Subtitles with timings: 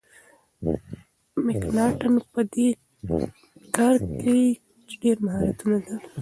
[1.45, 2.67] مکناټن په دې
[3.75, 4.39] کار کي
[5.01, 5.85] ډیر مهارت درلود.